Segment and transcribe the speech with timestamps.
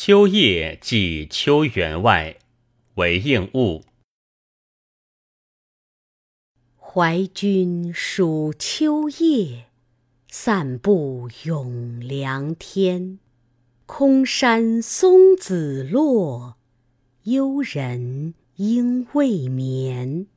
[0.00, 2.38] 秋夜寄秋员外，
[2.94, 3.82] 韦应物。
[6.76, 9.64] 怀君属秋夜，
[10.28, 13.18] 散步咏凉天。
[13.86, 16.56] 空山松子落，
[17.24, 20.28] 幽人应未眠。